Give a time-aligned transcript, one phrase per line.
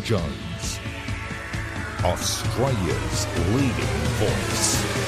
[0.00, 0.80] Jones,
[2.02, 3.72] Australia's leading
[4.18, 5.00] voice.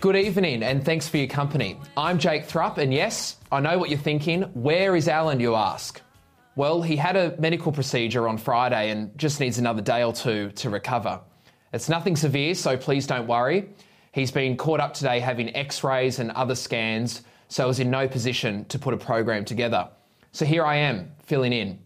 [0.00, 1.80] Good evening and thanks for your company.
[1.96, 4.42] I'm Jake Thrupp, and yes, I know what you're thinking.
[4.54, 6.00] Where is Alan, you ask?
[6.56, 10.50] Well, he had a medical procedure on Friday and just needs another day or two
[10.52, 11.20] to recover.
[11.74, 13.68] It's nothing severe, so please don't worry.
[14.12, 18.08] He's been caught up today having x rays and other scans, so is in no
[18.08, 19.90] position to put a program together.
[20.32, 21.78] So here I am, filling in.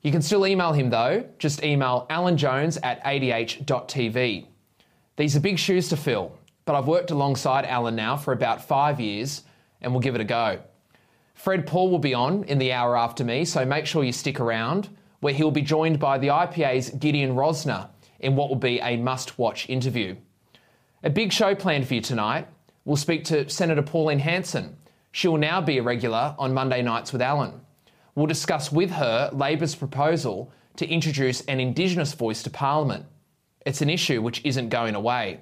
[0.00, 4.46] You can still email him though, just email alanjones at adh.tv.
[5.16, 8.98] These are big shoes to fill, but I've worked alongside Alan now for about five
[8.98, 9.42] years
[9.82, 10.60] and we'll give it a go.
[11.40, 14.40] Fred Pawle will be on in the hour after me, so make sure you stick
[14.40, 17.88] around, where he'll be joined by the IPA's Gideon Rozner
[18.18, 20.16] in what will be a must watch interview.
[21.02, 22.46] A big show planned for you tonight.
[22.84, 24.76] We'll speak to Senator Pauline Hanson.
[25.12, 27.62] She will now be a regular on Monday nights with Alan.
[28.14, 33.06] We'll discuss with her Labor's proposal to introduce an Indigenous voice to Parliament.
[33.64, 35.40] It's an issue which isn't going away.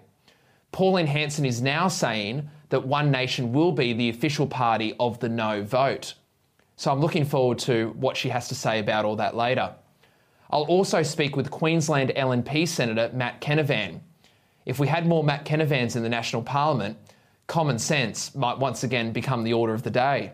[0.70, 5.28] Pauline Hanson is now saying that One Nation will be the official party of the
[5.28, 6.14] no vote.
[6.77, 9.75] So I'm looking forward to what she has to say about all that later.
[10.50, 14.00] I'll also speak with Queensland LNP Senator Matt Canavan.
[14.64, 16.97] If we had more Matt Canavans in the National Parliament,
[17.47, 20.32] common sense might once again become the order of the day.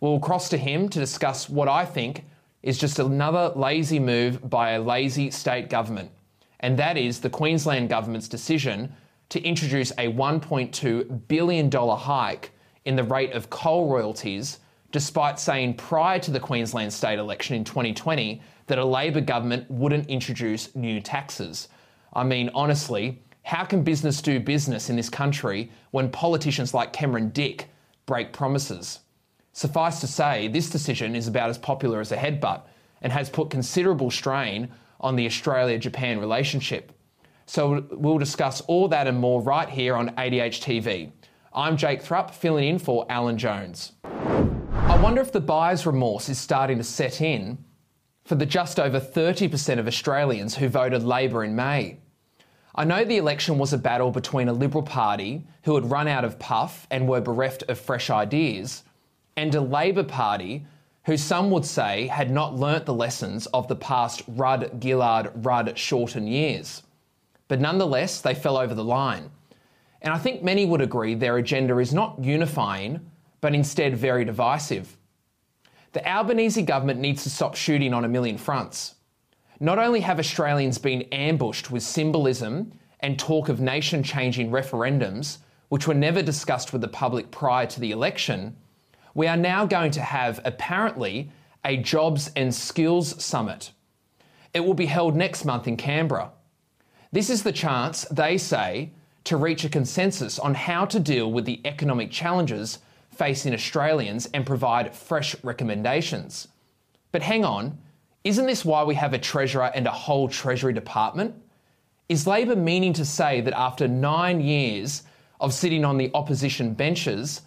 [0.00, 2.24] We'll cross to him to discuss what I think
[2.62, 6.10] is just another lazy move by a lazy state government,
[6.60, 8.92] and that is the Queensland Government's decision
[9.30, 12.50] to introduce a $1.2 billion hike
[12.84, 14.58] in the rate of coal royalties,
[14.92, 20.08] despite saying prior to the Queensland state election in 2020 that a Labor government wouldn't
[20.08, 21.68] introduce new taxes.
[22.12, 27.30] I mean, honestly, how can business do business in this country when politicians like Cameron
[27.30, 27.68] Dick
[28.06, 29.00] break promises?
[29.52, 32.62] Suffice to say, this decision is about as popular as a headbutt
[33.02, 34.68] and has put considerable strain
[35.00, 36.92] on the Australia Japan relationship.
[37.50, 41.10] So we'll discuss all that and more right here on ADH TV.
[41.52, 43.90] I'm Jake Thrupp, filling in for Alan Jones.
[44.04, 47.58] I wonder if the buyer's remorse is starting to set in
[48.24, 51.98] for the just over 30% of Australians who voted Labor in May.
[52.76, 56.24] I know the election was a battle between a Liberal Party who had run out
[56.24, 58.84] of puff and were bereft of fresh ideas,
[59.36, 60.66] and a Labor Party
[61.06, 65.76] who some would say had not learnt the lessons of the past Rudd, Gillard, Rudd,
[65.76, 66.84] Shorten years
[67.50, 69.28] but nonetheless, they fell over the line.
[70.02, 74.96] And I think many would agree their agenda is not unifying, but instead very divisive.
[75.90, 78.94] The Albanese government needs to stop shooting on a million fronts.
[79.58, 85.38] Not only have Australians been ambushed with symbolism and talk of nation changing referendums,
[85.70, 88.56] which were never discussed with the public prior to the election,
[89.14, 91.32] we are now going to have apparently
[91.64, 93.72] a jobs and skills summit.
[94.54, 96.30] It will be held next month in Canberra.
[97.12, 98.90] This is the chance, they say,
[99.24, 102.78] to reach a consensus on how to deal with the economic challenges
[103.10, 106.48] facing Australians and provide fresh recommendations.
[107.12, 107.78] But hang on,
[108.22, 111.34] isn't this why we have a Treasurer and a whole Treasury Department?
[112.08, 115.02] Is Labor meaning to say that after nine years
[115.40, 117.42] of sitting on the opposition benches,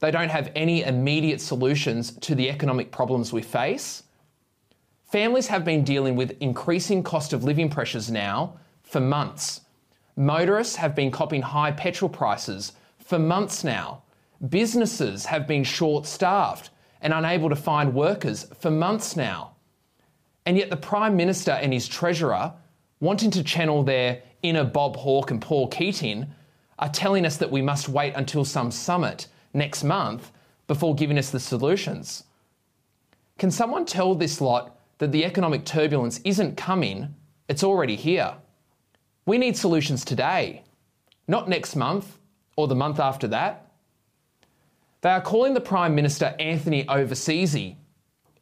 [0.00, 4.04] they don't have any immediate solutions to the economic problems we face?
[5.10, 8.58] Families have been dealing with increasing cost of living pressures now
[8.88, 9.60] for months.
[10.16, 14.02] Motorists have been copping high petrol prices for months now.
[14.48, 19.52] Businesses have been short staffed and unable to find workers for months now.
[20.46, 22.52] And yet, the Prime Minister and his Treasurer,
[23.00, 26.26] wanting to channel their inner Bob Hawke and Paul Keating,
[26.78, 30.32] are telling us that we must wait until some summit next month
[30.66, 32.24] before giving us the solutions.
[33.36, 37.14] Can someone tell this lot that the economic turbulence isn't coming,
[37.48, 38.34] it's already here?
[39.28, 40.62] We need solutions today,
[41.26, 42.16] not next month
[42.56, 43.70] or the month after that.
[45.02, 47.76] They are calling the Prime Minister Anthony Overseasy.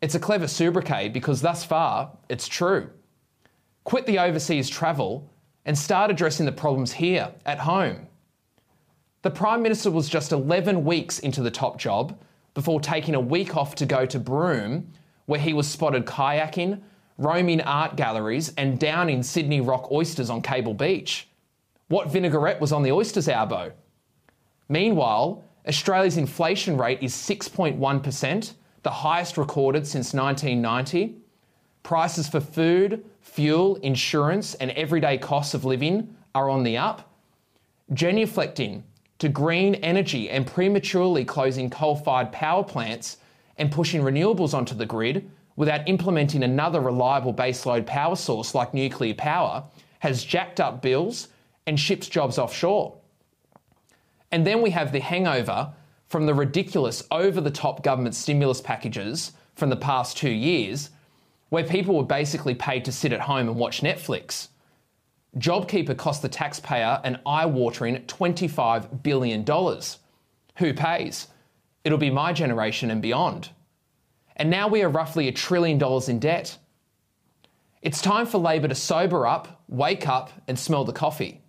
[0.01, 2.89] It's a clever sobriquet because thus far it's true.
[3.83, 5.29] Quit the overseas travel
[5.65, 8.07] and start addressing the problems here at home.
[9.23, 12.17] The Prime Minister was just 11 weeks into the top job
[12.55, 14.93] before taking a week off to go to Broome,
[15.25, 16.81] where he was spotted kayaking,
[17.19, 21.29] roaming art galleries, and downing Sydney rock oysters on Cable Beach.
[21.89, 23.73] What vinaigrette was on the oyster's elbow?
[24.69, 28.53] Meanwhile, Australia's inflation rate is 6.1%,
[28.83, 31.17] the highest recorded since 1990.
[31.83, 37.13] Prices for food, fuel, insurance, and everyday costs of living are on the up,
[37.93, 38.83] genuflecting
[39.19, 43.19] to green energy and prematurely closing coal fired power plants
[43.57, 49.15] and pushing renewables onto the grid without implementing another reliable baseload power source like nuclear
[49.15, 49.65] power
[50.01, 51.29] has jacked up bills
[51.67, 52.97] and ships jobs offshore.
[54.31, 55.73] And then we have the hangover
[56.09, 60.91] from the ridiculous over the top government stimulus packages from the past two years,
[61.49, 64.49] where people were basically paid to sit at home and watch Netflix.
[65.39, 69.45] JobKeeper cost the taxpayer an eye watering $25 billion.
[70.59, 71.29] Who pays?
[71.85, 73.51] It'll be my generation and beyond.
[74.37, 76.57] And now we are roughly a trillion dollars in debt.
[77.83, 81.41] It's time for Labor to sober up, wake up, and smell the coffee.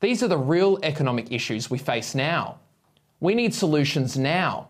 [0.00, 2.60] These are the real economic issues we face now.
[3.20, 4.68] We need solutions now,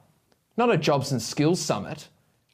[0.57, 2.09] not a jobs and skills summit,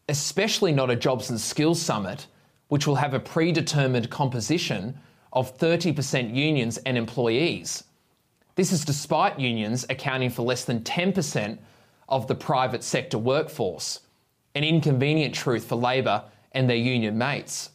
[0.08, 2.26] especially not a jobs and skills summit
[2.68, 4.98] which will have a predetermined composition
[5.32, 7.84] of 30% unions and employees.
[8.54, 11.58] This is despite unions accounting for less than 10%
[12.08, 14.00] of the private sector workforce,
[14.54, 17.70] an inconvenient truth for Labor and their union mates.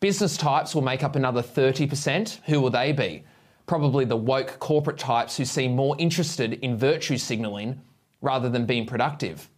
[0.00, 2.40] Business types will make up another 30%.
[2.44, 3.24] Who will they be?
[3.66, 7.80] Probably the woke corporate types who seem more interested in virtue signalling
[8.20, 9.48] rather than being productive.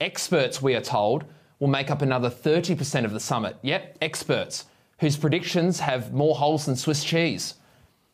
[0.00, 1.24] Experts, we are told,
[1.58, 3.56] will make up another 30% of the summit.
[3.62, 4.66] Yep, experts,
[5.00, 7.54] whose predictions have more holes than Swiss cheese.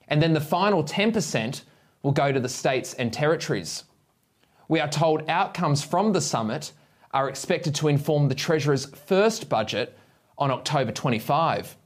[0.09, 1.63] And then the final 10%
[2.03, 3.85] will go to the states and territories.
[4.69, 6.73] We are told outcomes from the summit
[7.15, 9.97] are expected to inform the Treasurer's first budget
[10.37, 11.77] on October 25.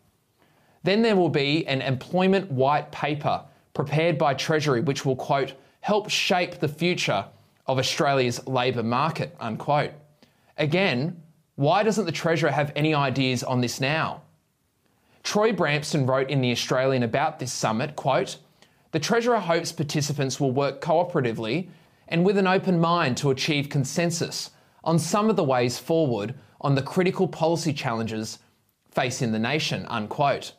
[0.82, 3.44] Then there will be an employment white paper
[3.74, 7.26] prepared by Treasury which will, quote, help shape the future
[7.66, 9.92] of Australia's labour market, unquote.
[10.56, 11.22] Again,
[11.56, 14.22] why doesn't the Treasurer have any ideas on this now?
[15.22, 18.38] Troy Bramston wrote in The Australian about this summit, quote,
[18.92, 21.68] the Treasurer hopes participants will work cooperatively
[22.08, 24.50] and with an open mind to achieve consensus
[24.84, 28.38] on some of the ways forward on the critical policy challenges
[28.90, 30.52] facing the nation, unquote.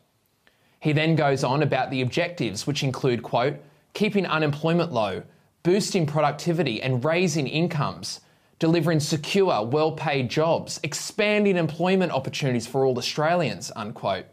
[0.80, 3.58] He then goes on about the objectives, which include, quote,
[3.94, 5.24] keeping unemployment low,
[5.64, 8.22] boosting productivity and raising incomes,
[8.60, 14.26] delivering secure, well paid jobs, expanding employment opportunities for all Australians, unquote.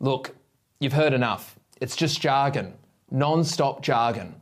[0.00, 0.34] Look,
[0.80, 1.58] you've heard enough.
[1.80, 2.74] It's just jargon,
[3.10, 4.40] non stop jargon.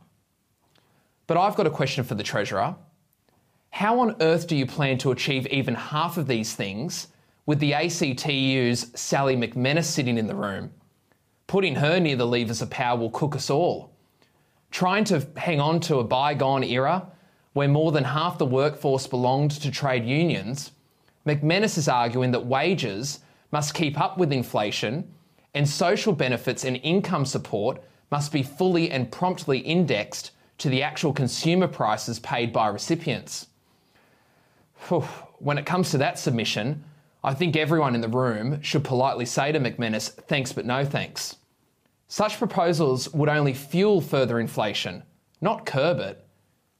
[1.25, 2.75] But I've got a question for the Treasurer.
[3.77, 7.09] How on earth do you plan to achieve even half of these things
[7.45, 10.71] with the ACTU's Sally McManus sitting in the room?
[11.45, 13.91] Putting her near the levers of power will cook us all.
[14.71, 17.05] Trying to hang on to a bygone era
[17.53, 20.71] where more than half the workforce belonged to trade unions,
[21.27, 23.19] McManus is arguing that wages
[23.51, 25.07] must keep up with inflation
[25.53, 31.13] and social benefits and income support must be fully and promptly indexed to the actual
[31.13, 33.45] consumer prices paid by recipients
[35.39, 36.83] when it comes to that submission,
[37.23, 41.35] I think everyone in the room should politely say to McManus, thanks but no thanks.
[42.07, 45.03] Such proposals would only fuel further inflation,
[45.41, 46.23] not curb it.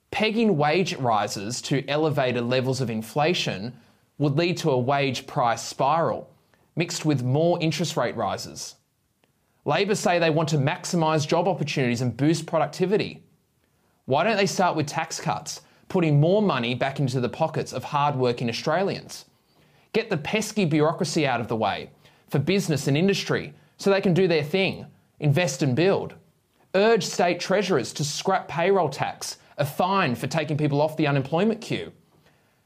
[0.09, 3.73] Pegging wage rises to elevated levels of inflation
[4.17, 6.29] would lead to a wage price spiral,
[6.75, 8.75] mixed with more interest rate rises.
[9.65, 13.21] Labor say they want to maximise job opportunities and boost productivity.
[14.05, 17.83] Why don't they start with tax cuts putting more money back into the pockets of
[17.83, 19.25] hard-working Australians.
[19.93, 21.89] Get the pesky bureaucracy out of the way
[22.29, 24.85] for business and industry so they can do their thing,
[25.19, 26.13] invest and build.
[26.75, 31.61] Urge state treasurers to scrap payroll tax, a fine for taking people off the unemployment
[31.61, 31.91] queue.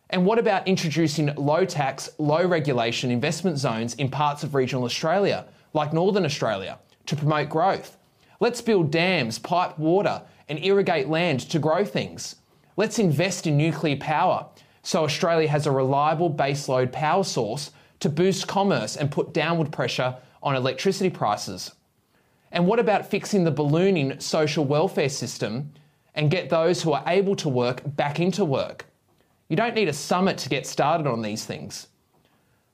[0.10, 5.46] And what about introducing low tax, low regulation investment zones in parts of regional Australia,
[5.74, 7.98] like Northern Australia, to promote growth?
[8.42, 12.36] Let's build dams, pipe water, and irrigate land to grow things.
[12.78, 14.48] Let's invest in nuclear power
[14.84, 20.16] so Australia has a reliable baseload power source to boost commerce and put downward pressure
[20.42, 21.74] on electricity prices.
[22.52, 25.72] And what about fixing the ballooning social welfare system
[26.16, 28.86] and get those who are able to work back into work?
[29.50, 31.88] You don't need a summit to get started on these things.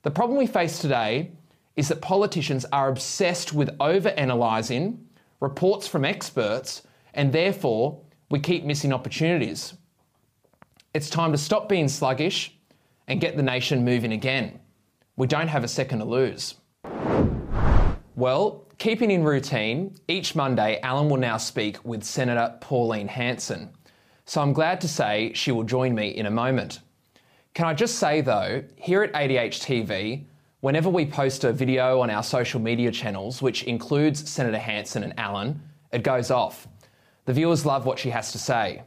[0.02, 1.32] The problem we face today
[1.76, 5.04] is that politicians are obsessed with over-analysing
[5.40, 6.82] reports from experts
[7.14, 8.00] and therefore
[8.30, 9.74] we keep missing opportunities.
[10.98, 12.58] It's time to stop being sluggish
[13.06, 14.58] and get the nation moving again.
[15.14, 16.56] We don't have a second to lose.
[18.16, 23.70] Well, keeping in routine, each Monday Alan will now speak with Senator Pauline Hanson.
[24.24, 26.80] So I'm glad to say she will join me in a moment.
[27.54, 30.24] Can I just say though, here at ADH TV,
[30.62, 35.16] Whenever we post a video on our social media channels, which includes Senator Hanson and
[35.16, 35.62] Alan,
[35.92, 36.66] it goes off.
[37.24, 38.82] The viewers love what she has to say.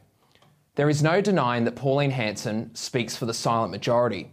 [0.74, 4.32] There is no denying that Pauline Hanson speaks for the silent majority.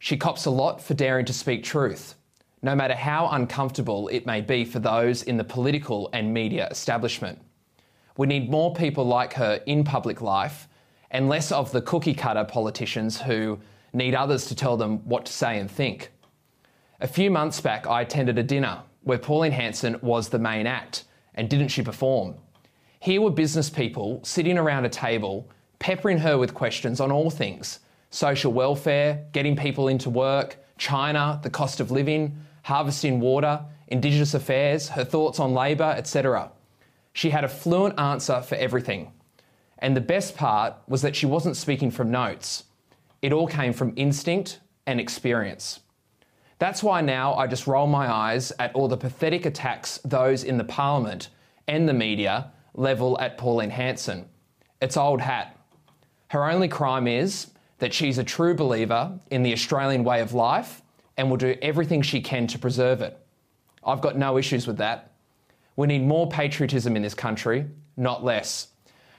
[0.00, 2.16] She cops a lot for daring to speak truth,
[2.62, 7.40] no matter how uncomfortable it may be for those in the political and media establishment.
[8.16, 10.66] We need more people like her in public life
[11.12, 13.60] and less of the cookie cutter politicians who
[13.92, 16.10] need others to tell them what to say and think.
[17.00, 21.04] A few months back, I attended a dinner where Pauline Hanson was the main act,
[21.36, 22.34] and didn't she perform?
[23.02, 27.80] Here were business people sitting around a table, peppering her with questions on all things
[28.10, 34.90] social welfare, getting people into work, China, the cost of living, harvesting water, Indigenous affairs,
[34.90, 36.52] her thoughts on Labor, etc.
[37.12, 39.10] She had a fluent answer for everything.
[39.78, 42.62] And the best part was that she wasn't speaking from notes.
[43.20, 45.80] It all came from instinct and experience.
[46.60, 50.56] That's why now I just roll my eyes at all the pathetic attacks those in
[50.56, 51.30] the Parliament
[51.66, 54.28] and the media level at Pauline Hanson.
[54.80, 55.56] It's old hat.
[56.28, 60.82] Her only crime is that she's a true believer in the Australian way of life
[61.16, 63.18] and will do everything she can to preserve it.
[63.84, 65.12] I've got no issues with that.
[65.76, 68.68] We need more patriotism in this country, not less.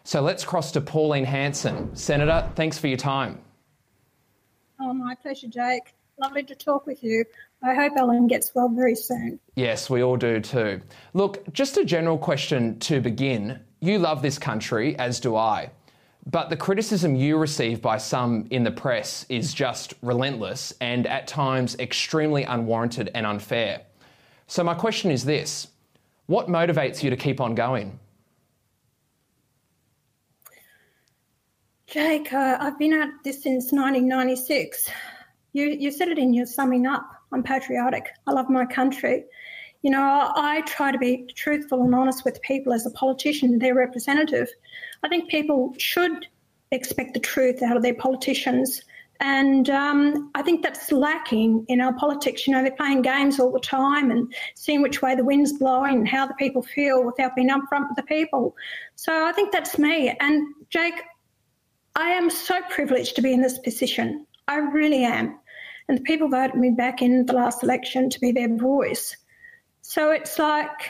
[0.04, 1.96] So let's cross to Pauline Hanson.
[1.96, 3.40] Senator, thanks for your time.
[4.80, 5.94] Oh, my pleasure, Jake.
[6.18, 7.26] Lovely to talk with you.
[7.66, 9.40] I hope Alan gets well very soon.
[9.56, 10.82] Yes, we all do too.
[11.14, 13.60] Look, just a general question to begin.
[13.80, 15.72] You love this country, as do I.
[16.26, 21.28] But the criticism you receive by some in the press is just relentless and at
[21.28, 23.82] times extremely unwarranted and unfair.
[24.48, 25.68] So, my question is this
[26.28, 27.98] What motivates you to keep on going?
[31.88, 34.90] Jake, uh, I've been at this since 1996.
[35.54, 37.13] You, you said it in your summing up.
[37.34, 38.10] I'm patriotic.
[38.28, 39.26] I love my country.
[39.82, 43.76] You know, I, try to be truthful and honest with people as a politician, their
[43.76, 44.48] representative.
[45.04, 46.28] I think people should
[46.72, 48.82] expect the truth out of their politicians.
[49.20, 52.48] And um, I think that's lacking in our politics.
[52.48, 56.00] You know, they're playing games all the time and seeing which way the wind's blowing
[56.00, 58.56] and how the people feel without being upfront with the people.
[58.96, 60.16] So I think that's me.
[60.20, 61.02] And Jake,
[61.96, 64.26] I am so privileged to be in this position.
[64.48, 65.40] I really am.
[65.88, 69.16] And the people voted me back in the last election to be their voice.
[69.82, 70.90] So it's like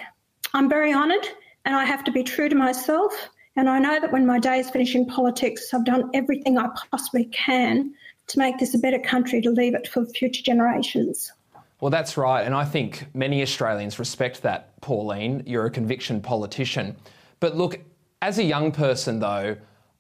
[0.54, 1.28] I'm very honoured
[1.66, 3.14] and I have to be true to myself.
[3.56, 6.70] And I know that when my day is finished in politics, I've done everything I
[6.92, 7.94] possibly can
[8.28, 11.32] to make this a better country to leave it for future generations.
[11.80, 12.44] Well, that's right.
[12.44, 15.44] And I think many Australians respect that, Pauline.
[15.46, 16.96] You're a conviction politician.
[17.40, 17.80] But look,
[18.22, 19.58] as a young person, though,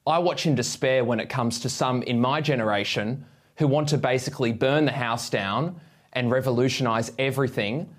[0.07, 3.25] I watch in despair when it comes to some in my generation
[3.57, 5.79] who want to basically burn the house down
[6.13, 7.89] and revolutionise everything.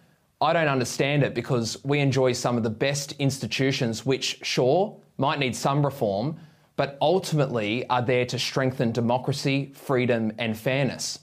[0.41, 5.39] I don't understand it because we enjoy some of the best institutions, which, sure, might
[5.39, 6.37] need some reform,
[6.77, 11.21] but ultimately are there to strengthen democracy, freedom, and fairness.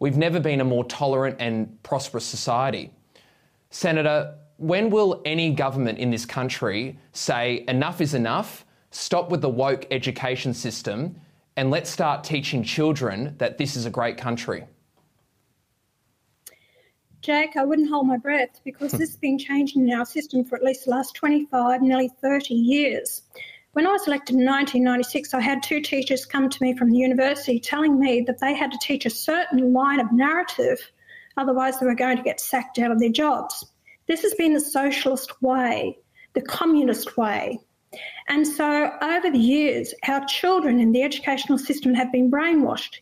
[0.00, 2.92] We've never been a more tolerant and prosperous society.
[3.70, 9.48] Senator, when will any government in this country say enough is enough, stop with the
[9.48, 11.20] woke education system,
[11.58, 14.64] and let's start teaching children that this is a great country.
[17.20, 20.54] Jack, I wouldn't hold my breath because this has been changing in our system for
[20.54, 23.22] at least the last 25, nearly 30 years.
[23.72, 26.98] When I was elected in 1996, I had two teachers come to me from the
[26.98, 30.78] university telling me that they had to teach a certain line of narrative,
[31.36, 33.66] otherwise, they were going to get sacked out of their jobs.
[34.06, 35.98] This has been the socialist way,
[36.34, 37.58] the communist way.
[38.28, 43.00] And so, over the years, our children in the educational system have been brainwashed.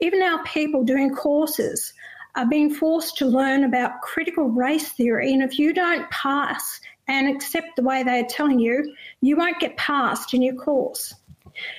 [0.00, 1.92] Even our people doing courses
[2.34, 5.32] are being forced to learn about critical race theory.
[5.32, 9.76] And if you don't pass and accept the way they're telling you, you won't get
[9.76, 11.14] passed in your course.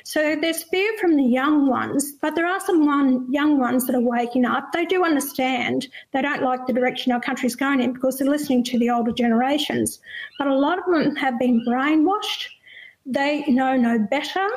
[0.04, 3.96] So there's fear from the young ones, but there are some one, young ones that
[3.96, 4.72] are waking up.
[4.72, 5.88] They do understand.
[6.14, 9.12] They don't like the direction our country's going in because they're listening to the older
[9.12, 10.00] generations.
[10.38, 12.48] But a lot of them have been brainwashed.
[13.06, 14.48] They know no better.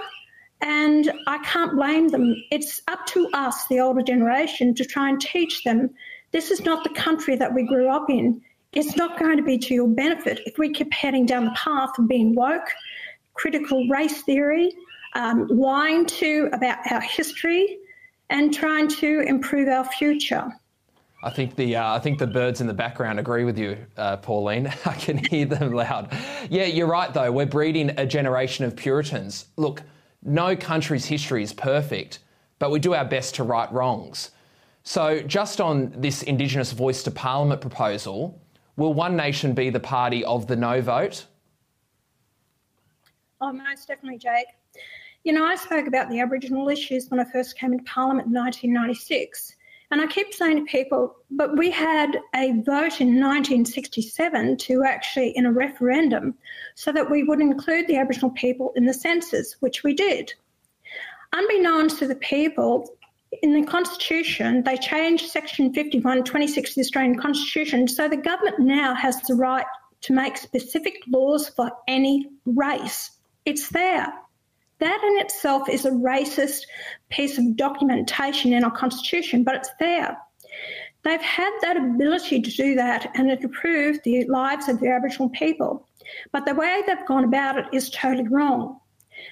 [0.63, 2.35] And I can't blame them.
[2.51, 5.91] It's up to us, the older generation, to try and teach them
[6.33, 8.41] this is not the country that we grew up in.
[8.73, 11.91] It's not going to be to your benefit if we keep heading down the path
[11.99, 12.69] of being woke,
[13.35, 14.73] critical race theory,
[15.15, 17.79] um, lying to about our history,
[18.31, 20.51] and trying to improve our future.
[21.23, 24.17] I think the uh, I think the birds in the background agree with you, uh,
[24.17, 24.67] Pauline.
[24.87, 26.17] I can hear them loud.
[26.49, 27.31] Yeah, you're right though.
[27.31, 29.47] We're breeding a generation of Puritans.
[29.57, 29.83] Look,
[30.23, 32.21] no country's history is perfect,
[32.59, 34.31] but we do our best to right wrongs.
[34.83, 38.41] So, just on this Indigenous Voice to Parliament proposal,
[38.77, 41.27] will One Nation be the party of the no vote?
[43.43, 44.47] Oh, most definitely, Jake.
[45.25, 48.35] You know, I spoke about the Aboriginal issues when I first came into Parliament in
[48.35, 49.55] 1996.
[49.91, 55.37] And I keep saying to people, but we had a vote in 1967 to actually,
[55.37, 56.35] in a referendum,
[56.77, 60.33] so that we would include the Aboriginal people in the census, which we did.
[61.33, 62.89] Unbeknownst to the people,
[63.43, 68.61] in the Constitution, they changed Section 51, 26 of the Australian Constitution, so the government
[68.61, 69.67] now has the right
[70.03, 73.11] to make specific laws for any race.
[73.45, 74.13] It's there.
[74.81, 76.63] That in itself is a racist
[77.11, 80.17] piece of documentation in our Constitution, but it's there.
[81.03, 85.31] They've had that ability to do that and it improved the lives of the Aboriginal
[85.31, 85.87] people.
[86.33, 88.81] But the way they've gone about it is totally wrong.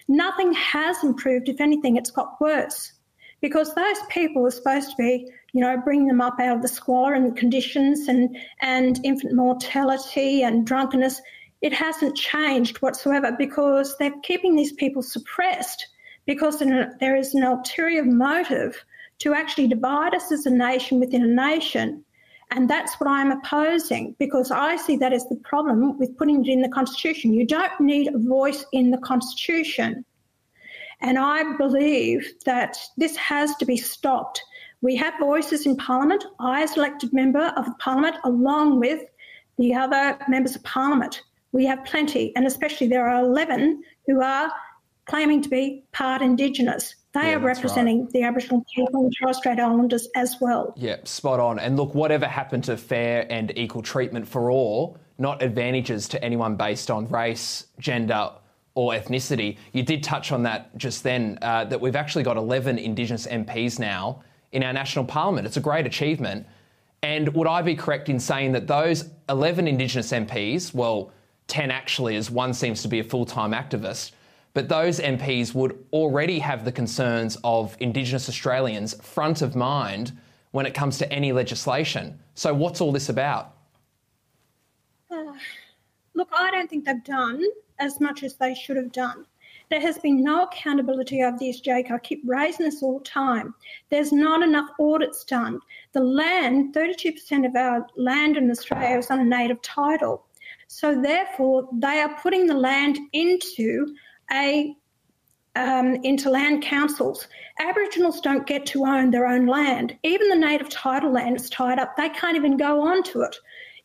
[0.06, 1.48] Nothing has improved.
[1.48, 2.92] If anything, it's got worse
[3.40, 6.68] because those people are supposed to be, you know, bringing them up out of the
[6.68, 11.20] squalor and the conditions and, and infant mortality and drunkenness.
[11.60, 15.86] It hasn't changed whatsoever because they're keeping these people suppressed
[16.26, 18.84] because there is an ulterior motive
[19.18, 22.04] to actually divide us as a nation within a nation.
[22.50, 26.50] And that's what I'm opposing because I see that as the problem with putting it
[26.50, 27.32] in the Constitution.
[27.32, 30.04] You don't need a voice in the Constitution.
[31.00, 34.42] And I believe that this has to be stopped.
[34.80, 36.24] We have voices in Parliament.
[36.40, 39.02] I, as elected member of Parliament, along with
[39.58, 44.50] the other members of Parliament, we have plenty, and especially there are 11 who are
[45.06, 46.94] claiming to be part Indigenous.
[47.14, 50.74] They Yeah, are representing the Aboriginal people and Torres Strait Islanders as well.
[50.76, 51.58] Yeah, spot on.
[51.58, 56.56] And look, whatever happened to fair and equal treatment for all, not advantages to anyone
[56.56, 58.30] based on race, gender,
[58.74, 59.56] or ethnicity.
[59.72, 63.78] You did touch on that just then, uh, that we've actually got 11 Indigenous MPs
[63.80, 64.22] now
[64.52, 65.46] in our national parliament.
[65.46, 66.46] It's a great achievement.
[67.02, 71.10] And would I be correct in saying that those 11 Indigenous MPs, well,
[71.48, 74.12] 10 actually, as one seems to be a full time activist,
[74.54, 80.16] but those MPs would already have the concerns of Indigenous Australians front of mind
[80.52, 82.18] when it comes to any legislation.
[82.34, 83.54] So, what's all this about?
[85.10, 85.32] Uh,
[86.14, 87.42] look, I don't think they've done
[87.78, 89.26] as much as they should have done.
[89.70, 91.90] There has been no accountability of this, Jake.
[91.90, 93.54] I keep raising this all the time.
[93.90, 95.60] There's not enough audits done.
[95.92, 100.24] The land, 32% of our land in Australia is on a native title.
[100.68, 103.94] So therefore, they are putting the land into
[104.30, 104.74] a
[105.56, 107.26] um, into land councils.
[107.58, 109.96] Aboriginals don't get to own their own land.
[110.04, 111.96] Even the native title land is tied up.
[111.96, 113.34] They can't even go onto it.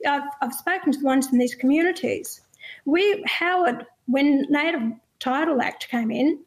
[0.07, 2.41] I've, I've spoken to the ones in these communities.
[2.85, 6.43] We Howard, when Native Title Act came in,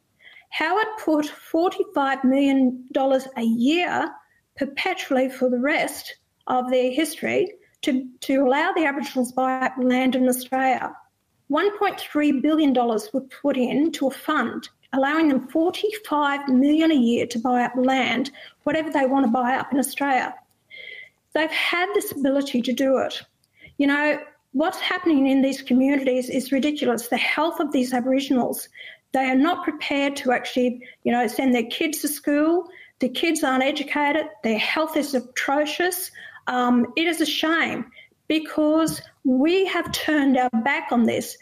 [0.51, 2.87] Howard put $45 million
[3.35, 4.09] a year
[4.55, 10.15] perpetually for the rest of their history to, to allow the Aboriginals buy up land
[10.15, 10.95] in Australia.
[11.51, 17.39] $1.3 billion were put in to a fund, allowing them 45 million a year to
[17.39, 18.31] buy up land,
[18.63, 20.33] whatever they want to buy up in Australia.
[21.33, 23.21] They've had this ability to do it.
[23.77, 24.19] You know,
[24.51, 27.07] what's happening in these communities is ridiculous.
[27.07, 28.67] The health of these Aboriginals,
[29.13, 32.67] they are not prepared to actually, you know, send their kids to school.
[32.99, 34.25] The kids aren't educated.
[34.43, 36.11] Their health is atrocious.
[36.47, 37.85] Um, it is a shame
[38.27, 41.37] because we have turned our back on this.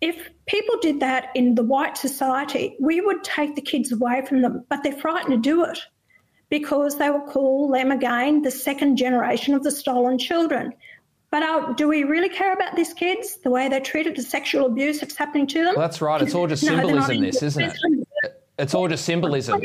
[0.00, 4.42] If people did that in the white society, we would take the kids away from
[4.42, 5.78] them, but they're frightened to do it
[6.50, 10.72] because they will call them again the second generation of the stolen children.
[11.30, 14.66] But uh, do we really care about these kids, the way they're treated, the sexual
[14.66, 15.74] abuse that's happening to them?
[15.76, 16.22] Well, that's right.
[16.22, 18.42] It's all just No, symbolism, in- this, isn't it?
[18.58, 19.60] It's all just symbolism.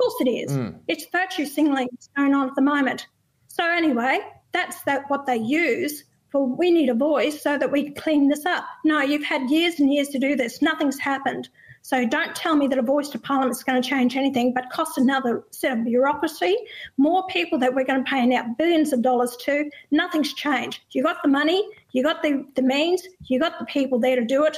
[0.00, 0.52] Of course it is.
[0.52, 0.68] Hmm.
[0.88, 3.06] It's virtue signaling that's going on at the moment.
[3.48, 4.20] So anyway,
[4.52, 8.46] that's that what they use for we need a voice so that we clean this
[8.46, 8.64] up.
[8.84, 10.62] No, you've had years and years to do this.
[10.62, 11.48] Nothing's happened.
[11.82, 14.70] So don't tell me that a voice to parliament is going to change anything, but
[14.70, 16.56] cost another set of bureaucracy,
[16.98, 19.70] more people that we're going to pay out billions of dollars to.
[19.90, 20.80] Nothing's changed.
[20.92, 24.24] You got the money, you got the, the means, you got the people there to
[24.24, 24.56] do it.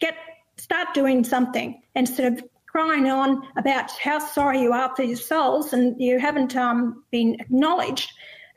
[0.00, 0.14] Get
[0.56, 5.94] start doing something instead of crying on about how sorry you are for yourselves and
[6.00, 8.10] you haven't um, been acknowledged.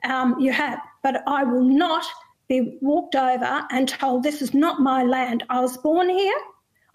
[0.06, 2.06] Um, you have, but I will not
[2.48, 5.44] be walked over and told this is not my land.
[5.50, 6.38] I was born here.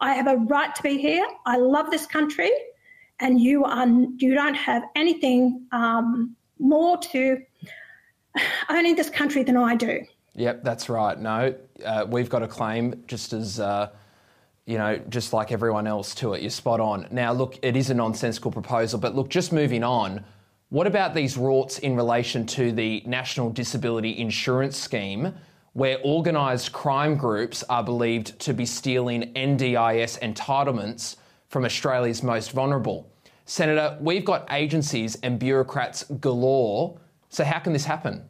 [0.01, 1.27] I have a right to be here.
[1.45, 2.51] I love this country,
[3.19, 7.39] and you are you don't have anything um, more to
[8.71, 10.01] owning this country than I do.
[10.37, 11.19] Yep, that's right.
[11.19, 11.55] No,
[11.85, 13.91] uh, we've got a claim just as, uh,
[14.71, 16.43] you know, just like everyone else to it.
[16.43, 17.09] You're spot on.
[17.11, 20.25] Now, look, it is a nonsensical proposal, but look, just moving on,
[20.71, 25.35] What about these rorts in relation to the National Disability Insurance Scheme,
[25.73, 31.17] where organised crime groups are believed to be stealing NDIS entitlements
[31.49, 33.11] from Australia's most vulnerable?
[33.47, 38.25] Senator, we've got agencies and bureaucrats galore, so how can this happen?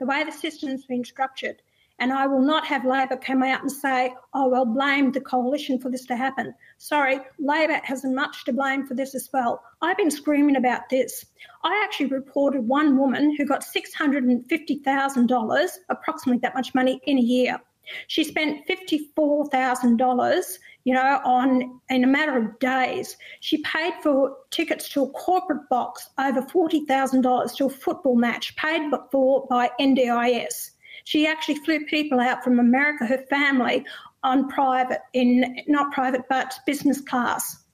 [0.00, 1.62] The way the system's been structured,
[1.98, 5.78] and I will not have Labor come out and say, oh, well, blame the coalition
[5.80, 6.54] for this to happen.
[6.78, 9.62] Sorry, Labor has much to blame for this as well.
[9.82, 11.24] I've been screaming about this.
[11.64, 17.60] I actually reported one woman who got $650,000, approximately that much money, in a year.
[18.06, 23.16] She spent $54,000, you know, on in a matter of days.
[23.40, 28.90] She paid for tickets to a corporate box over $40,000 to a football match paid
[29.10, 30.72] for by NDIS.
[31.08, 33.82] She actually flew people out from America, her family,
[34.22, 37.64] on private, in not private, but business class,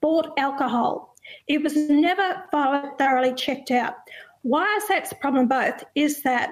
[0.00, 1.16] bought alcohol.
[1.48, 3.94] It was never thoroughly checked out.
[4.42, 6.50] Why I say it's a problem both is that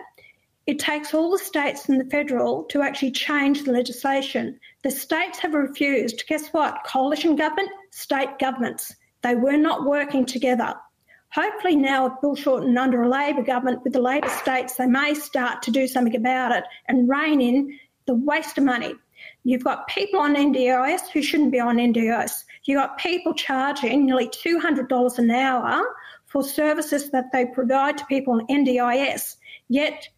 [0.66, 4.58] it takes all the states and the federal to actually change the legislation.
[4.82, 6.24] The states have refused.
[6.26, 6.82] Guess what?
[6.84, 8.92] Coalition government, state governments.
[9.22, 10.74] They were not working together.
[11.34, 15.14] Hopefully, now with Bill Shorten under a Labor government with the Labor states, they may
[15.14, 18.94] start to do something about it and rein in the waste of money.
[19.44, 22.44] You've got people on NDIS who shouldn't be on NDIS.
[22.64, 28.34] You've got people charging nearly $200 an hour for services that they provide to people
[28.34, 29.36] on NDIS.
[29.68, 30.08] Yet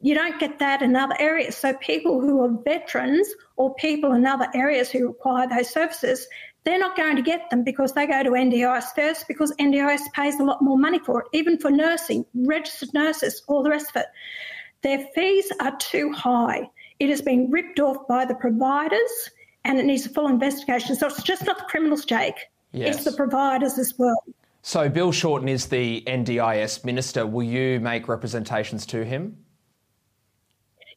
[0.00, 1.56] you don't get that in other areas.
[1.56, 6.26] So people who are veterans or people in other areas who require those services,
[6.64, 10.38] they're not going to get them because they go to NDIS first because NDIS pays
[10.38, 13.96] a lot more money for it, even for nursing, registered nurses, all the rest of
[13.96, 14.06] it.
[14.82, 16.68] Their fees are too high.
[17.00, 19.30] It has been ripped off by the providers
[19.64, 20.94] and it needs a full investigation.
[20.94, 22.36] So it's just not the criminals, Jake,
[22.72, 22.96] yes.
[22.96, 24.22] it's the providers as well.
[24.62, 27.26] So Bill Shorten is the NDIS minister.
[27.26, 29.36] Will you make representations to him?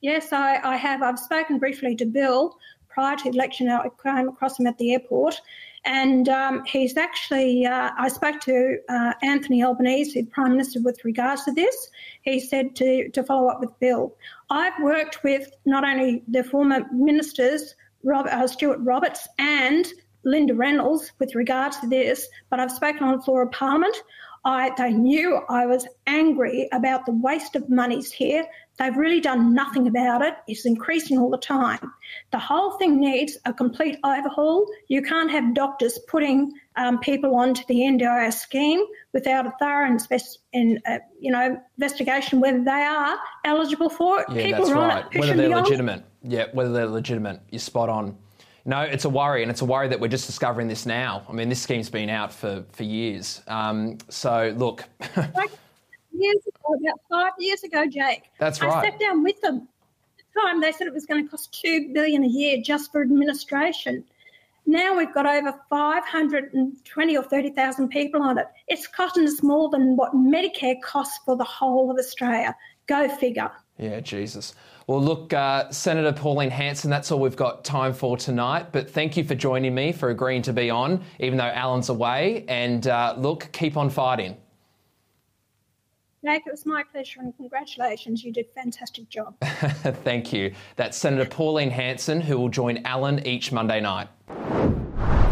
[0.01, 1.01] Yes, I, I have.
[1.01, 2.56] I've spoken briefly to Bill
[2.95, 5.39] prior to the election, I came across him at the airport.
[5.84, 11.03] And um, he's actually, uh, I spoke to uh, Anthony Albanese, the Prime Minister, with
[11.05, 11.75] regards to this.
[12.23, 14.15] He said to, to follow up with Bill.
[14.49, 19.86] I've worked with not only the former ministers, Rob, uh, Stuart Roberts and
[20.23, 23.95] Linda Reynolds, with regards to this, but I've spoken on the floor of Parliament.
[24.45, 28.45] I, they knew I was angry about the waste of monies here.
[28.77, 30.36] They've really done nothing about it.
[30.47, 31.91] It's increasing all the time.
[32.31, 34.67] The whole thing needs a complete overhaul.
[34.88, 40.39] You can't have doctors putting um, people onto the NDIS scheme without a thorough invest-
[40.53, 44.27] in, uh, you know, investigation whether they are eligible for it.
[44.29, 45.19] Yeah, people that's right.
[45.19, 46.03] Whether they're legitimate.
[46.21, 47.41] Yeah, whether they're legitimate.
[47.49, 48.17] You're spot on.
[48.67, 51.23] No, it's a worry, and it's a worry that we're just discovering this now.
[51.30, 53.43] I mean, this scheme's been out for, for years.
[53.47, 54.84] Um, so, look.
[56.12, 58.23] years ago, about five years ago, Jake.
[58.39, 58.73] That's right.
[58.73, 59.67] I sat down with them.
[60.17, 62.91] At the time, they said it was going to cost two billion a year just
[62.91, 64.04] for administration.
[64.65, 68.47] Now we've got over 520 or 30,000 people on it.
[68.67, 72.56] It's costing us more than what Medicare costs for the whole of Australia.
[72.88, 73.51] Go figure.
[73.77, 74.55] Yeah, Jesus.
[74.88, 78.71] Well, look, uh, Senator Pauline Hanson, that's all we've got time for tonight.
[78.71, 82.45] But thank you for joining me, for agreeing to be on, even though Alan's away.
[82.47, 84.38] And uh, look, keep on fighting.
[86.23, 88.23] Jake, it was my pleasure and congratulations.
[88.23, 89.35] You did a fantastic job.
[89.43, 90.53] Thank you.
[90.75, 94.07] That's Senator Pauline Hanson, who will join Alan each Monday night.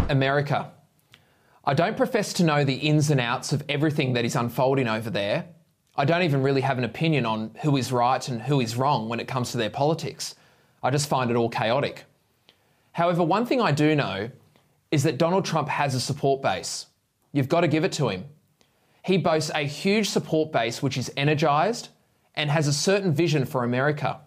[0.09, 0.71] America.
[1.65, 5.09] I don't profess to know the ins and outs of everything that is unfolding over
[5.09, 5.45] there.
[5.95, 9.09] I don't even really have an opinion on who is right and who is wrong
[9.09, 10.35] when it comes to their politics.
[10.81, 12.05] I just find it all chaotic.
[12.93, 14.29] However, one thing I do know
[14.91, 16.87] is that Donald Trump has a support base.
[17.31, 18.25] You've got to give it to him.
[19.03, 21.89] He boasts a huge support base which is energised
[22.35, 24.19] and has a certain vision for America.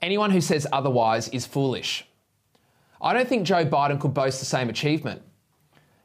[0.00, 2.06] Anyone who says otherwise is foolish.
[3.00, 5.22] I don't think Joe Biden could boast the same achievement.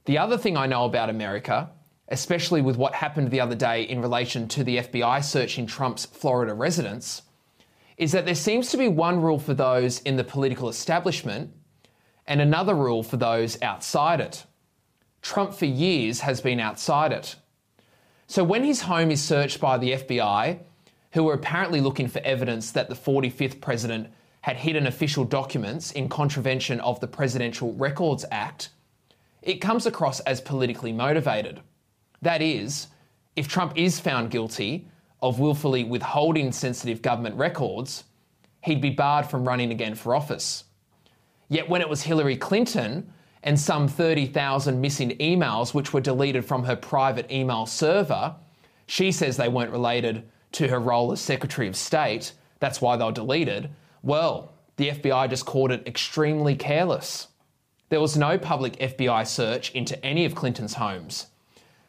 [0.05, 1.69] The other thing I know about America,
[2.09, 6.05] especially with what happened the other day in relation to the FBI search in Trump's
[6.05, 7.23] Florida residence,
[7.97, 11.51] is that there seems to be one rule for those in the political establishment
[12.25, 14.45] and another rule for those outside it.
[15.21, 17.35] Trump for years has been outside it.
[18.27, 20.59] So when his home is searched by the FBI,
[21.13, 24.09] who were apparently looking for evidence that the 45th president
[24.41, 28.69] had hidden official documents in contravention of the Presidential Records Act,
[29.41, 31.61] it comes across as politically motivated.
[32.27, 32.87] That is,
[33.37, 34.89] if Trump is found guilty
[35.21, 38.03] of willfully withholding sensitive government records,
[38.65, 40.65] he'd be barred from running again for office.
[41.47, 43.13] Yet when it was Hillary Clinton
[43.43, 48.35] and some 30,000 missing emails which were deleted from her private email server,
[48.87, 52.33] she says they weren't related to her role as Secretary of State.
[52.59, 53.69] That's why they were deleted.
[54.03, 57.29] Well, the FBI just called it extremely careless.
[57.87, 61.27] There was no public FBI search into any of Clinton's homes.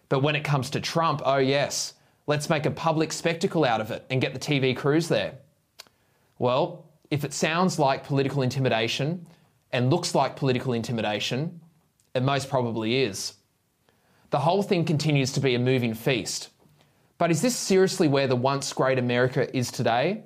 [0.08, 1.94] But when it comes to Trump, oh yes,
[2.26, 5.34] let's make a public spectacle out of it and get the TV crews there.
[6.38, 9.26] Well, if it sounds like political intimidation
[9.72, 11.60] and looks like political intimidation,
[12.14, 13.34] it most probably is.
[14.30, 16.50] The whole thing continues to be a moving feast.
[17.16, 20.22] But is this seriously where the once great America is today?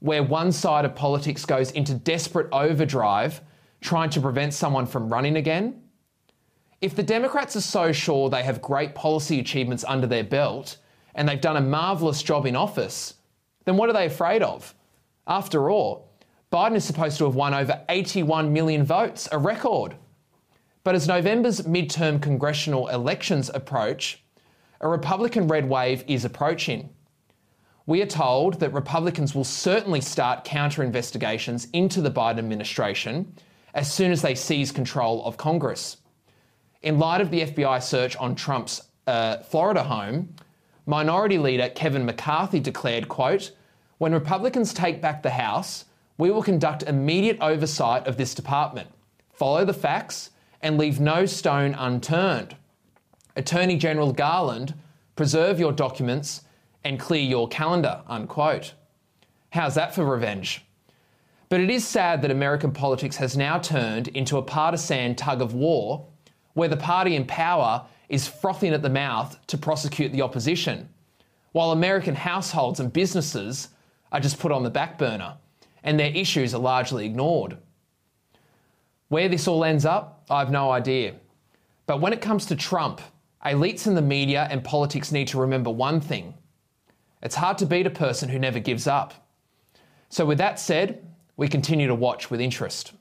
[0.00, 3.40] Where one side of politics goes into desperate overdrive
[3.80, 5.82] trying to prevent someone from running again?
[6.80, 10.76] If the Democrats are so sure they have great policy achievements under their belt
[11.14, 13.14] and they've done a marvellous job in office,
[13.64, 14.74] then what are they afraid of?
[15.26, 16.10] After all,
[16.52, 19.96] Biden is supposed to have won over 81 million votes, a record.
[20.84, 24.22] But as November's midterm congressional elections approach,
[24.80, 26.90] a Republican red wave is approaching.
[27.86, 33.32] We are told that Republicans will certainly start counter investigations into the Biden administration
[33.74, 35.96] as soon as they seize control of Congress.
[36.86, 40.32] In light of the FBI search on Trump's uh, Florida home,
[40.86, 43.50] Minority Leader Kevin McCarthy declared, quote,
[43.98, 48.88] when Republicans take back the House, we will conduct immediate oversight of this department,
[49.32, 50.30] follow the facts,
[50.62, 52.54] and leave no stone unturned.
[53.34, 54.72] Attorney General Garland,
[55.16, 56.42] preserve your documents
[56.84, 58.74] and clear your calendar, unquote.
[59.50, 60.64] How's that for revenge?
[61.48, 65.52] But it is sad that American politics has now turned into a partisan tug of
[65.52, 66.06] war
[66.56, 70.88] where the party in power is frothing at the mouth to prosecute the opposition,
[71.52, 73.68] while American households and businesses
[74.10, 75.36] are just put on the back burner
[75.84, 77.58] and their issues are largely ignored.
[79.08, 81.16] Where this all ends up, I have no idea.
[81.86, 83.02] But when it comes to Trump,
[83.44, 86.32] elites in the media and politics need to remember one thing
[87.22, 89.28] it's hard to beat a person who never gives up.
[90.08, 92.92] So, with that said, we continue to watch with interest.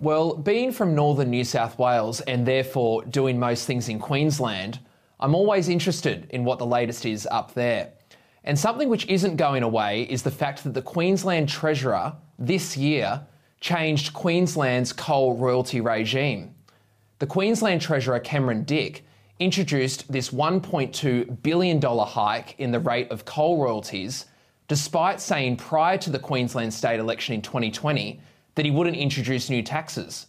[0.00, 4.78] Well, being from northern New South Wales and therefore doing most things in Queensland,
[5.18, 7.90] I'm always interested in what the latest is up there.
[8.44, 13.26] And something which isn't going away is the fact that the Queensland Treasurer this year
[13.60, 16.54] changed Queensland's coal royalty regime.
[17.18, 19.04] The Queensland Treasurer Cameron Dick
[19.40, 24.26] introduced this $1.2 billion hike in the rate of coal royalties,
[24.68, 28.20] despite saying prior to the Queensland state election in 2020
[28.58, 30.26] that he wouldn't introduce new taxes.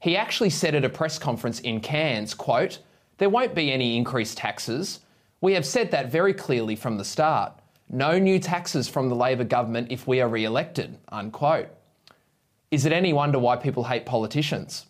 [0.00, 2.78] He actually said at a press conference in Cairns, quote,
[3.18, 5.00] there won't be any increased taxes.
[5.42, 7.52] We have said that very clearly from the start.
[7.90, 10.96] No new taxes from the Labor government if we are re elected.
[11.10, 11.68] Unquote.
[12.70, 14.86] Is it any wonder why people hate politicians?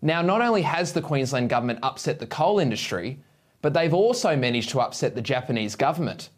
[0.00, 3.18] Now, not only has the Queensland government upset the coal industry,
[3.60, 6.30] but they've also managed to upset the Japanese government.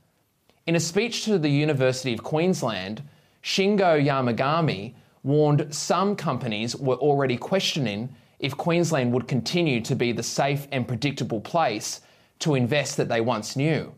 [0.66, 3.00] In a speech to the University of Queensland,
[3.44, 10.22] Shingo Yamagami warned some companies were already questioning if Queensland would continue to be the
[10.22, 12.00] safe and predictable place
[12.40, 13.94] to invest that they once knew.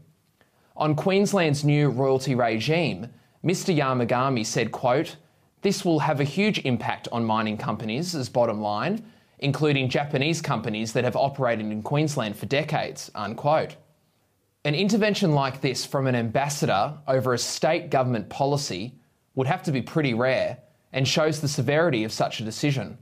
[0.77, 3.09] On Queensland's new royalty regime,
[3.43, 5.17] Mr Yamagami said, quote,
[5.63, 9.03] this will have a huge impact on mining companies as bottom line,
[9.39, 13.77] including Japanese companies that have operated in Queensland for decades, unquote.
[14.67, 18.95] An intervention like this from an ambassador over a state government policy
[19.35, 20.59] would have to be pretty rare
[20.95, 22.97] and shows the severity of such a decision.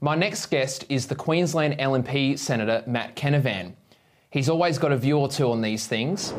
[0.00, 3.74] My next guest is the Queensland LNP Senator Matt Canavan,
[4.30, 6.34] He's always got a view or two on these things.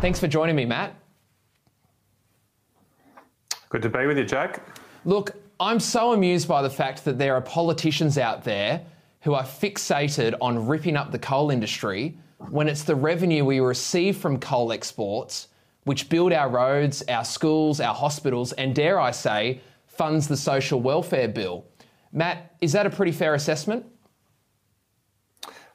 [0.00, 0.94] Thanks for joining me, Matt.
[3.68, 4.76] Good to be with you, Jack.
[5.04, 8.82] Look, I'm so amused by the fact that there are politicians out there
[9.20, 12.18] who are fixated on ripping up the coal industry
[12.50, 15.48] when it's the revenue we receive from coal exports
[15.84, 19.60] which build our roads, our schools, our hospitals, and dare I say,
[19.98, 21.66] funds the social welfare bill.
[22.12, 23.84] Matt, is that a pretty fair assessment?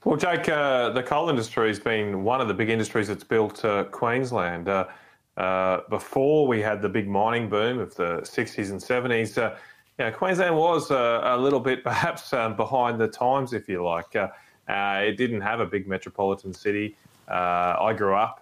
[0.06, 3.64] Well, Jake, uh, the coal industry has been one of the big industries that's built
[3.64, 4.68] uh, Queensland.
[4.70, 4.86] Uh,
[5.36, 9.56] uh before we had the big mining boom of the 60s and 70s, uh,
[9.98, 13.84] you know, Queensland was uh, a little bit perhaps um, behind the times, if you
[13.84, 14.16] like.
[14.16, 16.96] it didn't have a big metropolitan city.
[17.28, 18.40] I grew up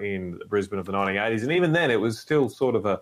[0.00, 3.00] in Brisbane of the 1980s, and even then it was still sort of a,